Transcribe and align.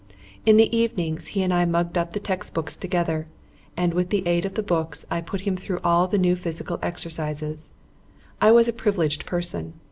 In 0.47 0.57
the 0.57 0.75
evenings 0.75 1.27
he 1.27 1.43
and 1.43 1.53
I 1.53 1.63
mugged 1.65 1.95
up 1.95 2.13
the 2.13 2.19
text 2.19 2.55
books 2.55 2.75
together; 2.75 3.27
and 3.77 3.93
with 3.93 4.09
the 4.09 4.25
aid 4.25 4.45
of 4.45 4.55
the 4.55 4.63
books 4.63 5.05
I 5.11 5.21
put 5.21 5.41
him 5.41 5.55
through 5.55 5.79
all 5.83 6.07
the 6.07 6.17
new 6.17 6.35
physical 6.35 6.79
exercises. 6.81 7.69
I 8.41 8.51
was 8.51 8.67
a 8.67 8.73
privileged 8.73 9.27
person. 9.27 9.73